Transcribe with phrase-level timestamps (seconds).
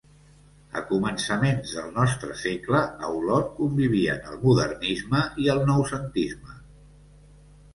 [0.79, 6.59] A començaments del nostre segle, a Olot convivien el Modernisme i el Noucentisme.